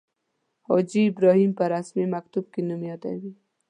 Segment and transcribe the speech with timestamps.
[0.67, 3.31] حاجي ابراهیم په رسمي مکتوب کې نوم یادوي.